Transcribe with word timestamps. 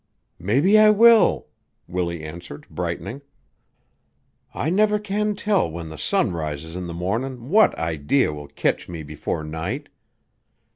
"Mebbe 0.39 0.75
I 0.79 0.89
will," 0.89 1.45
Willie 1.87 2.23
answered, 2.23 2.65
brightening. 2.71 3.21
"I 4.51 4.71
never 4.71 4.97
can 4.97 5.35
tell 5.35 5.69
when 5.69 5.89
the 5.89 5.95
sun 5.99 6.31
rises 6.31 6.75
in 6.75 6.87
the 6.87 6.93
mornin' 6.95 7.49
what 7.49 7.77
idee 7.77 8.27
will 8.29 8.47
kitch 8.47 8.89
me 8.89 9.03
before 9.03 9.43
night. 9.43 9.89